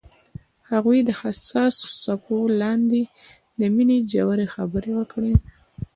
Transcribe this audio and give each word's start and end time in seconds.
هغوی 0.71 0.99
د 1.05 1.09
حساس 1.21 1.75
څپو 2.01 2.37
لاندې 2.61 3.01
د 3.59 3.61
مینې 3.75 3.97
ژورې 4.11 4.47
خبرې 4.55 4.91
وکړې. 4.99 5.33